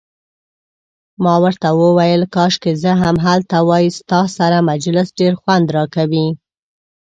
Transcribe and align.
ما 1.23 1.35
ورته 1.43 1.67
وویل: 1.81 2.21
کاشکي 2.35 2.73
زه 2.83 2.91
هم 3.01 3.15
هلته 3.27 3.57
وای، 3.69 3.85
ستا 3.97 4.19
سره 4.37 4.57
مجلس 4.69 5.07
ډیر 5.19 5.33
خوند 5.41 5.67
راکوي. 5.75 6.27